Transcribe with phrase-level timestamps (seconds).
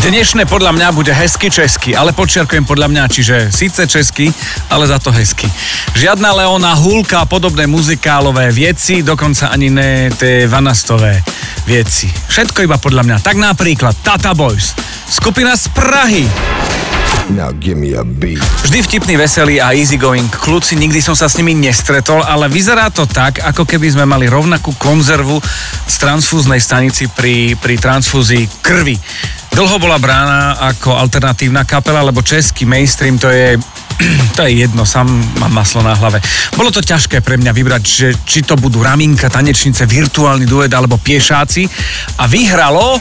[0.00, 4.32] Dnešné podľa mňa bude hezky česky, ale počiarkujem podľa mňa, čiže síce česky,
[4.72, 5.44] ale za to hezky.
[5.92, 11.20] Žiadna Leona Hulka a podobné muzikálové vieci, dokonca ani ne tie vanastové
[11.68, 12.08] vieci.
[12.08, 13.16] Všetko iba podľa mňa.
[13.20, 14.72] Tak napríklad Tata Boys,
[15.04, 16.24] skupina z Prahy.
[17.36, 18.40] Now give me a beat.
[18.40, 23.04] Vždy vtipný, veselý a easygoing kľúci, nikdy som sa s nimi nestretol, ale vyzerá to
[23.04, 25.44] tak, ako keby sme mali rovnakú konzervu
[25.84, 28.96] z transfúznej stanici pri, pri transfúzii krvi.
[29.50, 33.58] Dlho bola brána ako alternatívna kapela, lebo český mainstream to je
[34.36, 35.06] to je jedno, sám
[35.38, 36.20] mám maslo na hlave.
[36.56, 40.96] Bolo to ťažké pre mňa vybrať, že či to budú raminka, tanečnice, virtuálny duet alebo
[40.96, 41.68] piešáci.
[42.20, 42.96] A vyhralo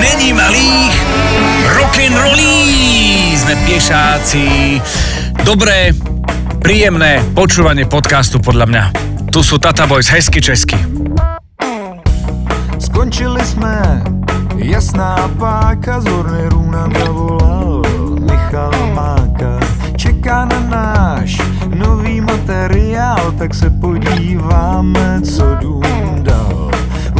[0.00, 0.94] Není malých
[1.78, 2.52] rock'n'rollí
[3.36, 4.44] sme piešáci.
[5.42, 5.96] Dobré,
[6.60, 8.84] príjemné počúvanie podcastu podľa mňa.
[9.32, 10.76] Tu sú Tata Boys, hezky česky.
[12.78, 14.02] Skončili jsme,
[14.62, 17.82] jasná páka, z Hornerů nám zavolal
[18.20, 19.60] Michal Máka.
[19.96, 21.40] Čeká na náš
[21.74, 26.70] nový materiál, tak se podíváme, co dům dal.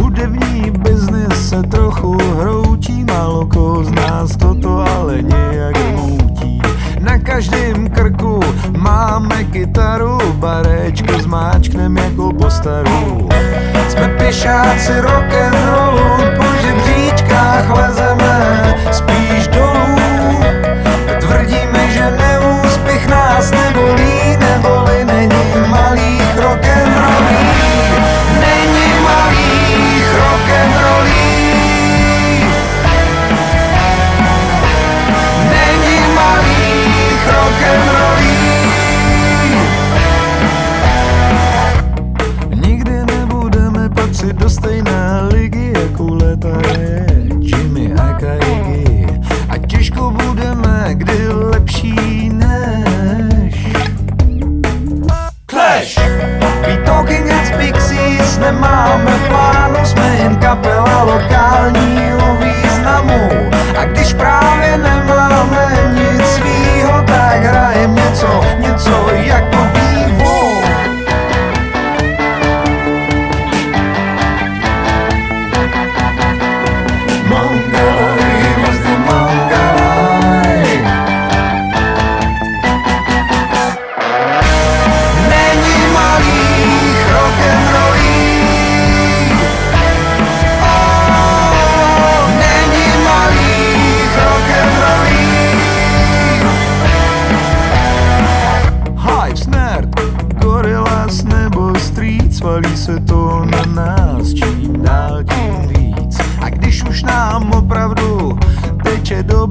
[0.01, 6.63] Hudební biznis se trochu hroutí, málo koho z nás toto ale nějak mutí.
[7.01, 8.41] Na každém krku
[8.77, 13.29] máme kytaru, barečko zmáčknem jako postaru.
[13.89, 17.22] Jsme pěšáci rock'n'rollu, po žebříčkách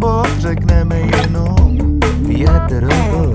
[0.01, 1.56] bo żegnemy jedną
[2.28, 3.30] wiatrową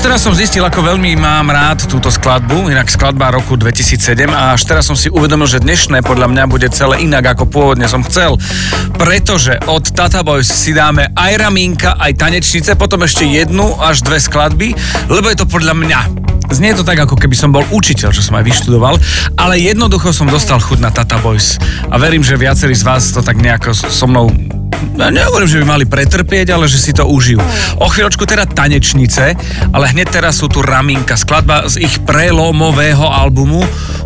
[0.00, 4.66] teraz som zistil, ako veľmi mám rád túto skladbu, inak skladba roku 2007 a až
[4.66, 8.34] teraz som si uvedomil, že dnešné podľa mňa bude celé inak, ako pôvodne som chcel.
[8.96, 14.18] Pretože od Tata Boys si dáme aj ramínka, aj tanečnice, potom ešte jednu až dve
[14.18, 14.72] skladby,
[15.12, 16.00] lebo je to podľa mňa
[16.50, 19.00] Znie to tak, ako keby som bol učiteľ, že som aj vyštudoval,
[19.36, 21.56] ale jednoducho som dostal chud na Tata Boys.
[21.88, 24.30] A verím, že viacerí z vás to tak nejako so mnou
[24.96, 27.40] nehovorím, že by mali pretrpieť, ale že si to užijú.
[27.82, 29.34] O chvíľočku teda tanečnice,
[29.72, 33.62] ale hneď teraz sú tu Raminka, skladba z ich prelomového albumu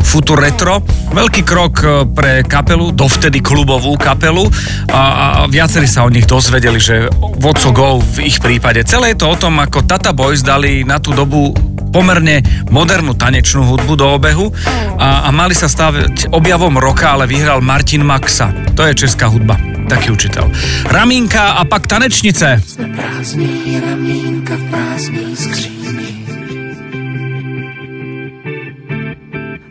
[0.09, 0.81] Futur Retro.
[1.13, 4.49] Veľký krok e, pre kapelu, dovtedy klubovú kapelu
[4.89, 7.13] a, a viacerí sa o nich dozvedeli, že
[7.45, 8.81] what's go v ich prípade.
[8.89, 11.53] Celé je to o tom, ako Tata Boys dali na tú dobu
[11.89, 14.53] pomerne modernú tanečnú hudbu do obehu
[15.01, 18.53] a, a mali sa stávať objavom roka, ale vyhral Martin Maxa.
[18.77, 19.57] To je česká hudba,
[19.89, 20.45] taký učiteľ.
[20.85, 22.61] Ramínka a pak tanečnice.
[22.61, 26.11] Sme prázdný, ramínka v prázdný skříni.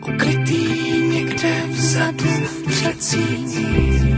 [0.02, 0.62] Ukrytý
[1.14, 4.17] někde vzadu v předsíni.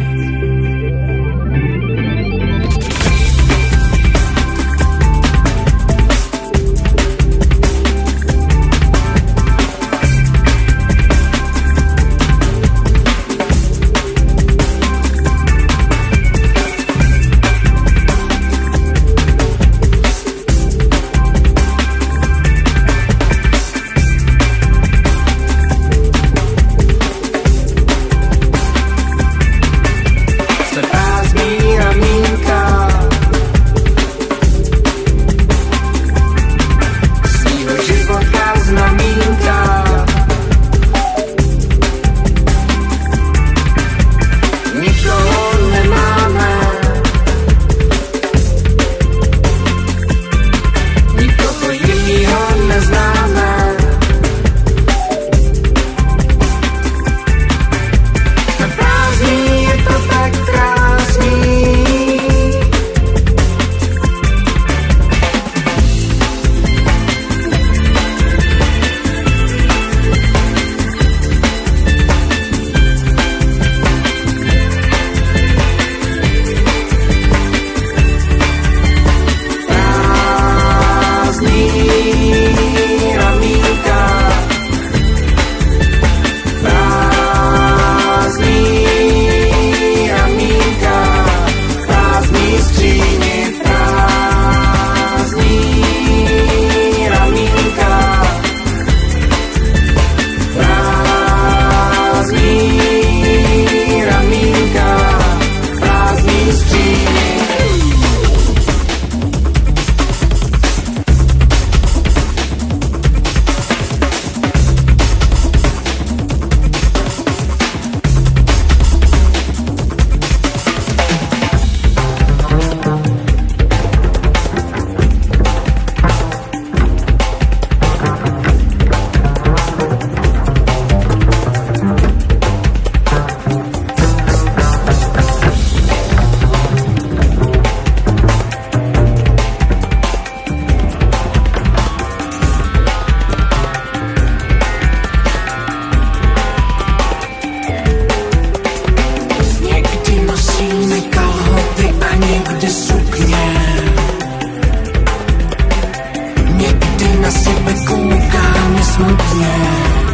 [157.70, 158.42] bez kółka
[158.80, 160.09] escute.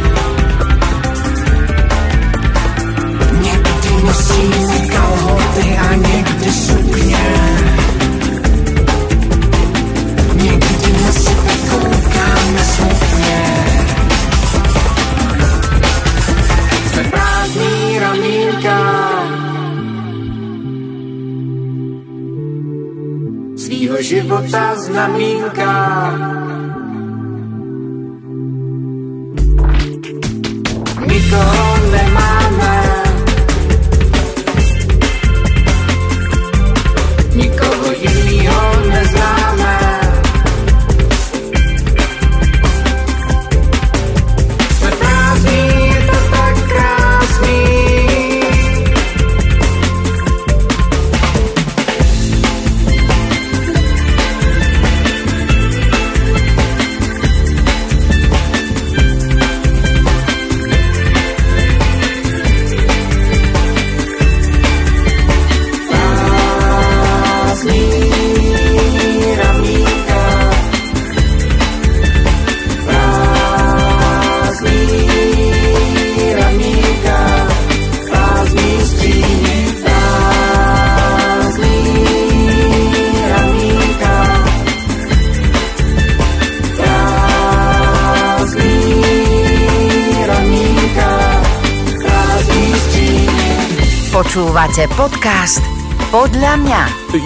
[94.37, 95.65] Počúvate podcast
[96.13, 96.81] Podľa mňa.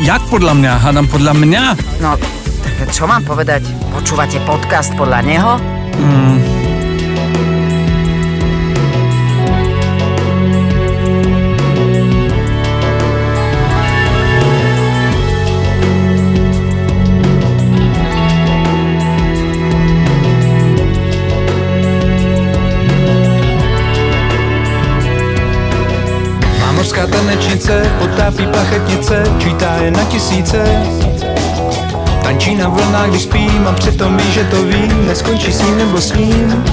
[0.07, 0.71] Jak podľa mňa?
[0.79, 1.63] Hádam podľa mňa?
[1.99, 2.15] No,
[2.79, 3.67] tak čo mám povedať?
[3.91, 5.59] Počúvate podcast podľa neho?
[5.99, 6.60] Mámořská
[32.91, 36.01] Tančí na vlnách, když spím a přitom ví, že to ví, neskončí s ním nebo
[36.01, 36.63] s ním.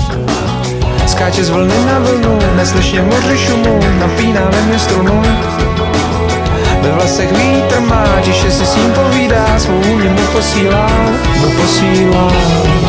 [1.07, 5.23] Skáče z vlny na vlnu, neslyšně moře šumu, napíná ve mně strunu.
[6.83, 10.91] Ve vlasech vítr má, tiše si s ním povídá, svou mu posílá,
[11.41, 12.88] mu posílá.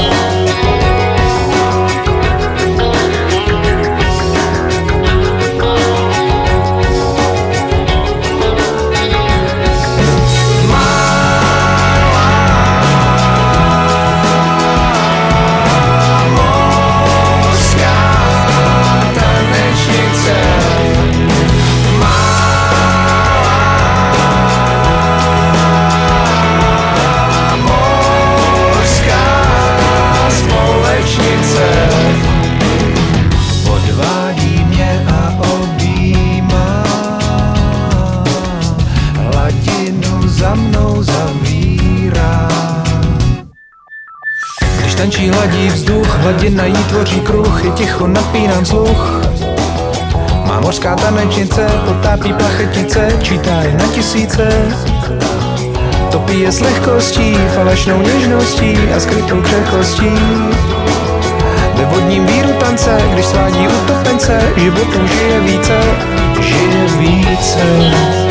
[45.30, 49.22] Hladí vzduch, hladina jí tvoří kruh, je ticho, napínám sluch.
[50.46, 54.50] Má mořská tanečnice, potápí plachetnice, čítá je na tisíce.
[56.12, 60.12] Topí je s lehkostí, falešnou něžností a skrytou křehkostí.
[61.74, 65.80] Ve vodním víru tance, když svádí utopence, životu žije více,
[66.40, 68.29] žije více.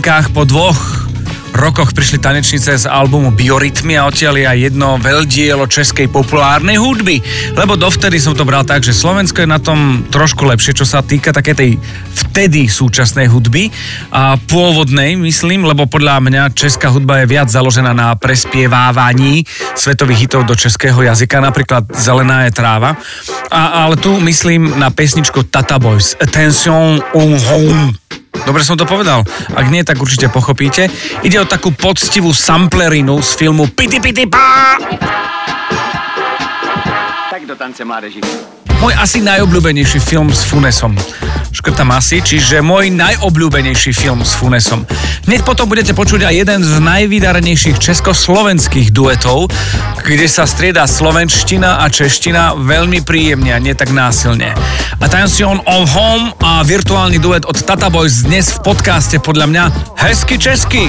[0.00, 0.80] Po raminkách po dvoch
[1.52, 7.20] rokoch prišli tanečnice z albumu Biorytmy a odtiaľ aj jedno veľdielo českej populárnej hudby.
[7.52, 11.04] Lebo dovtedy som to bral tak, že Slovensko je na tom trošku lepšie, čo sa
[11.04, 11.76] týka také tej
[12.16, 13.68] vtedy súčasnej hudby
[14.08, 19.44] a pôvodnej, myslím, lebo podľa mňa česká hudba je viac založená na prespievávaní
[19.76, 22.96] svetových hitov do českého jazyka, napríklad Zelená je tráva.
[23.52, 26.16] A, ale tu myslím na pesničku Tata Boys.
[26.16, 28.00] Attention on home.
[28.46, 29.24] Dobre som to povedal.
[29.56, 30.88] Ak nie, tak určite pochopíte.
[31.24, 34.76] Ide o takú poctivú samplerinu z filmu Pity Pity Pá!
[37.30, 38.20] Tak do tance mládeži.
[38.80, 40.96] Môj asi najobľúbenejší film s Funesom.
[41.52, 44.88] Škrtam asi, čiže môj najobľúbenejší film s Funesom.
[45.28, 49.52] Hneď potom budete počuť aj jeden z najvydarenejších československých duetov,
[50.00, 54.56] kde sa strieda slovenština a čeština veľmi príjemne a nie tak násilne.
[54.96, 59.64] Attention on Home a virtuálny duet od Tata Boys dnes v podcaste podľa mňa
[60.00, 60.88] Hezky česky.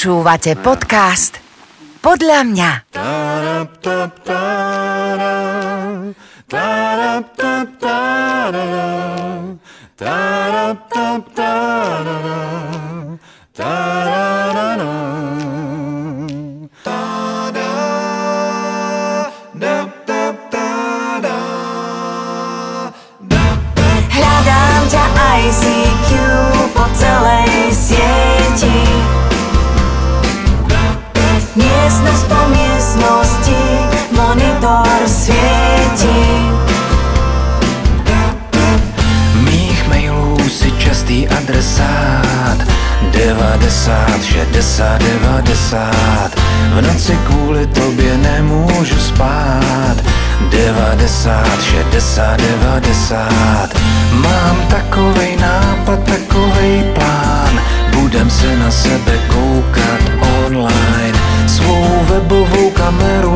[0.00, 1.44] Počúvate podcast
[2.00, 2.88] Podľa mňa.
[2.88, 4.16] Ta-ra-ta-ta-ra,
[6.48, 8.08] ta-ra-ta-ta-ra,
[10.00, 11.49] ta-ra-ta-ta-ra.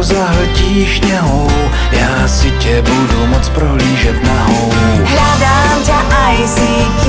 [0.05, 1.49] zahltíš ňahou.
[1.93, 4.69] Ja si tě budu moc prohlížet nahou.
[5.05, 5.99] Hľadám ťa
[6.37, 7.05] ICQ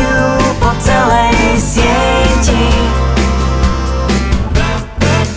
[0.59, 2.67] po celej sieti.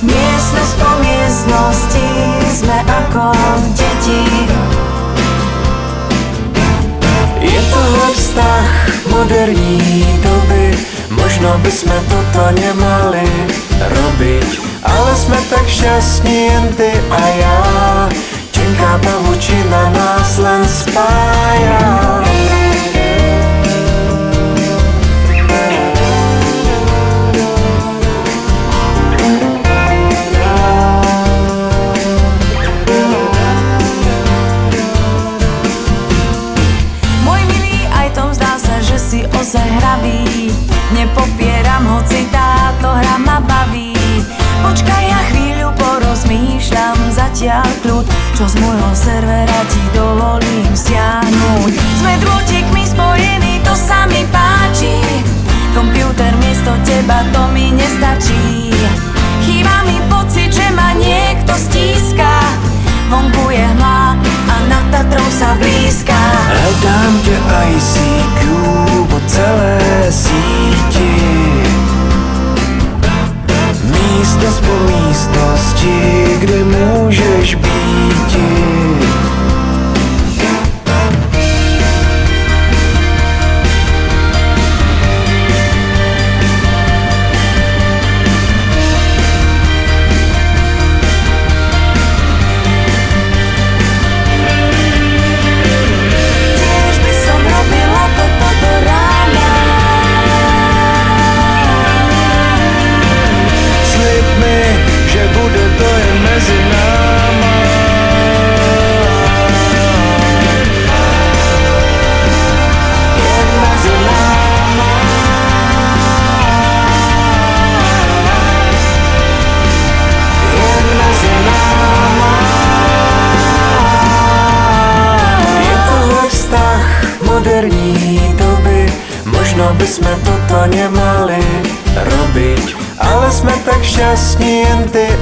[0.03, 2.09] Miestnosť po miestnosti
[2.55, 3.35] sme ako
[3.75, 4.23] deti.
[7.43, 8.71] Je tohle vztah
[9.11, 10.79] moderní doby.
[11.11, 13.27] Možno by sme toto nemali
[13.83, 14.68] robiť
[14.99, 18.09] ale jsme tak šťastní jen ty a já.
[18.51, 22.68] Tenká pavučina nás len spája.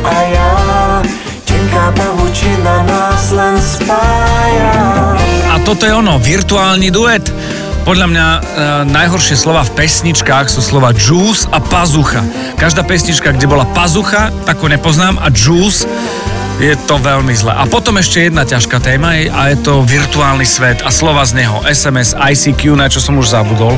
[0.06, 0.50] A ja
[1.46, 4.74] Tenká pavučina nás len spája
[5.50, 7.26] A toto je ono, virtuálny duet.
[7.86, 8.40] Podľa mňa e,
[8.90, 12.18] najhoršie slova v pesničkách sú slova juice a pazucha.
[12.58, 15.86] Každá pesnička, kde bola pazucha, takú nepoznám, a juice
[16.56, 17.52] je to veľmi zle.
[17.52, 21.44] A potom ešte jedna ťažká téma je, a je to virtuálny svet a slova z
[21.44, 21.60] neho.
[21.68, 23.76] SMS, ICQ, na čo som už zabudol.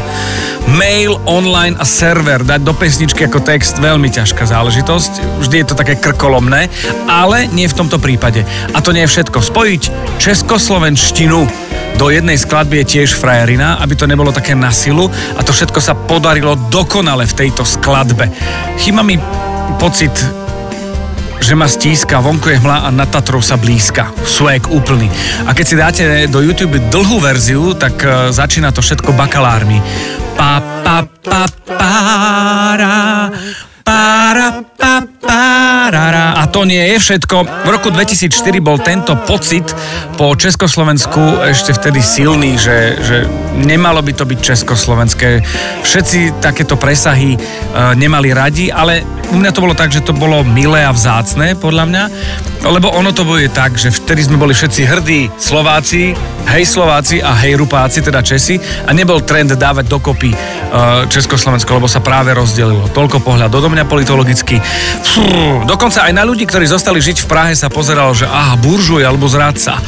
[0.79, 5.43] Mail, online a server dať do pesničky ako text, veľmi ťažká záležitosť.
[5.43, 6.71] Vždy je to také krkolomné,
[7.11, 8.47] ale nie v tomto prípade.
[8.71, 9.43] A to nie je všetko.
[9.43, 9.83] Spojiť
[10.23, 11.39] českoslovenštinu
[11.99, 15.83] do jednej skladby je tiež frajerina, aby to nebolo také na silu a to všetko
[15.83, 18.31] sa podarilo dokonale v tejto skladbe.
[18.79, 19.19] Chýba mi
[19.83, 20.15] pocit
[21.41, 24.11] že ma stíska, vonku je hmla a na Tatrou sa blízka.
[24.27, 25.09] Swag úplný.
[25.47, 29.79] A keď si dáte do YouTube dlhú verziu, tak e, začína to všetko bakalármi.
[30.39, 33.31] Pa, pa, pa, para,
[33.83, 34.49] para,
[34.79, 36.37] pa, parara.
[36.39, 37.37] A to nie je všetko.
[37.65, 39.65] V roku 2004 bol tento pocit
[40.21, 43.17] po Československu ešte vtedy silný, že, že
[43.57, 45.43] nemalo by to byť československé.
[45.83, 47.39] Všetci takéto presahy e,
[47.97, 51.85] nemali radi, ale u mňa to bolo tak, že to bolo milé a vzácne, podľa
[51.85, 52.05] mňa.
[52.65, 56.17] Lebo ono to bude tak, že vtedy sme boli všetci hrdí Slováci,
[56.49, 61.87] hej Slováci a hej Rupáci, teda Česi a nebol trend dávať dokopy uh, Československo, lebo
[61.87, 62.89] sa práve rozdelilo.
[62.91, 64.59] Toľko pohľad do mňa politologicky.
[65.05, 65.25] Fú,
[65.69, 69.29] dokonca aj na ľudí, ktorí zostali žiť v Prahe sa pozeralo, že aha, buržuj alebo
[69.29, 69.79] zradca.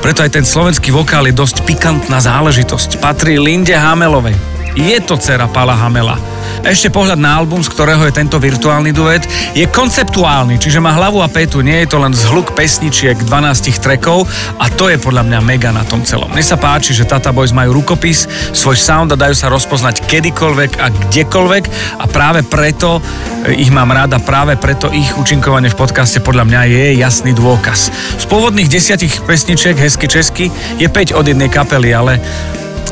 [0.00, 2.98] Preto aj ten slovenský vokál je dosť pikantná záležitosť.
[2.98, 4.34] Patrí Linde Hamelovej.
[4.76, 6.35] Je to dcera Pala Hamela.
[6.64, 11.20] Ešte pohľad na album, z ktorého je tento virtuálny duet, je konceptuálny, čiže má hlavu
[11.20, 14.24] a petu, nie je to len zhluk pesničiek 12 trekov
[14.56, 16.32] a to je podľa mňa mega na tom celom.
[16.32, 18.24] Mne sa páči, že Tata Boys majú rukopis,
[18.56, 21.64] svoj sound a dajú sa rozpoznať kedykoľvek a kdekoľvek
[22.00, 22.98] a práve preto
[23.46, 27.32] e, ich mám rád a práve preto ich účinkovanie v podcaste podľa mňa je jasný
[27.36, 27.92] dôkaz.
[28.20, 30.46] Z pôvodných desiatich pesničiek Hezky Česky
[30.80, 32.20] je 5 od jednej kapely, ale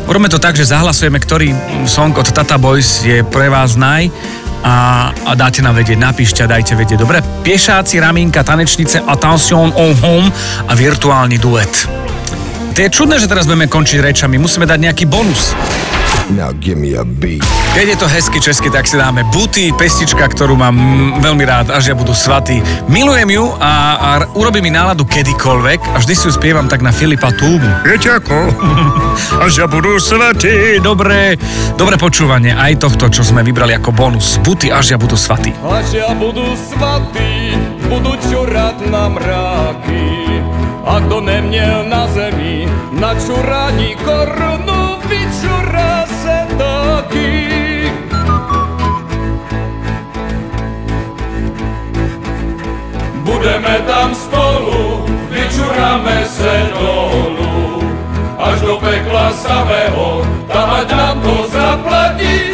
[0.05, 1.57] Urobme to tak, že zahlasujeme, ktorý
[1.89, 4.13] song od Tata Boys je pre vás naj
[4.61, 7.01] a, a dáte nám vedieť, napíšte a dajte vedieť.
[7.01, 7.25] Dobre?
[7.41, 10.29] Piešáci, ramínka, tanečnice, attention, on home
[10.69, 11.73] a virtuálny duet.
[12.75, 14.37] To je čudné, že teraz budeme končiť rečami.
[14.37, 15.57] Musíme dať nejaký bonus.
[16.33, 17.45] Now give me a beat.
[17.77, 21.67] Keď je to hezky česky, tak si dáme Buty, pestička, ktorú mám mm, veľmi rád,
[21.69, 22.65] až ja budú svatý.
[22.89, 26.97] Milujem ju a, a urobí mi náladu kedykoľvek a vždy si ju spievam tak na
[26.97, 27.69] Filipa Túbu.
[27.89, 28.37] Viete ako?
[29.45, 30.81] až ja budú svatý.
[30.81, 31.37] Dobre,
[31.77, 34.41] dobre počúvanie aj tohto, čo sme vybrali ako bonus.
[34.41, 35.53] Buty, až ja budú svatý.
[35.61, 40.41] Až ja budu svatý, budu čurat na mráky.
[40.85, 46.04] A kdo neměl na zemi, na čurání korunu, vyčurá
[53.45, 57.83] Budeme tam spolu, vyčuráme se dolu,
[58.39, 62.54] až do pekla samého, tam nám to zaplatí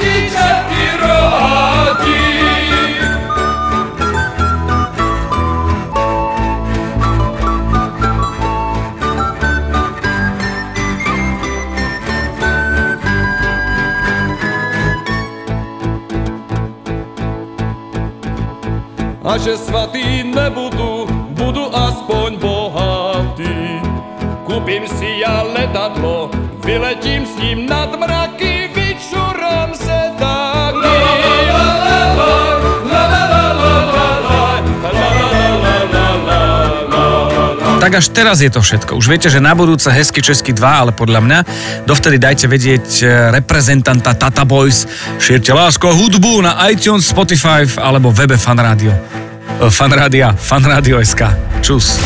[19.20, 21.04] A že svatý nebudu,
[21.36, 23.84] budu aspoň bohatý.
[24.48, 26.32] Kúpim si ja letadlo,
[26.64, 28.49] vyletím s ním nad mraky,
[37.90, 38.94] Tak až teraz je to všetko.
[38.94, 41.38] Už viete, že na budúce Hezky Česky 2, ale podľa mňa
[41.90, 44.86] dovtedy dajte vedieť e, reprezentanta Tata Boys.
[45.18, 48.94] Šírte lásku a hudbu na iTunes, Spotify alebo webe Fanradio.
[48.94, 51.34] E, Fanradia, fanradio.sk.
[51.66, 51.98] Čus.